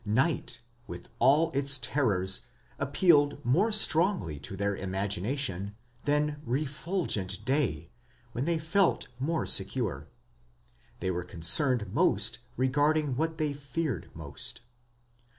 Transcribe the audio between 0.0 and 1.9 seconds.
Night with all its